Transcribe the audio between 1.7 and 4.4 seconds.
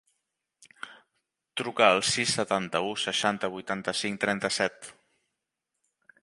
al sis, setanta-u, seixanta, vuitanta-cinc,